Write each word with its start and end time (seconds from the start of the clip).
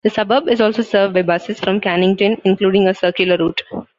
The 0.03 0.09
suburb 0.09 0.47
is 0.49 0.59
also 0.61 0.81
served 0.81 1.13
by 1.13 1.21
buses 1.21 1.59
from 1.59 1.79
Cannington, 1.79 2.41
including 2.43 2.87
a 2.87 2.93
circular 2.95 3.37
route. 3.37 3.61